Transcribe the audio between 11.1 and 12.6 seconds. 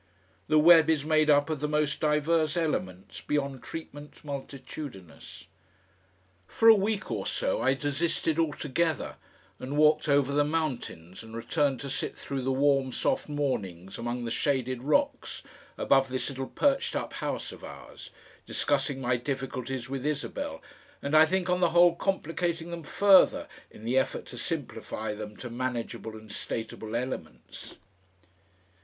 and returned to sit through the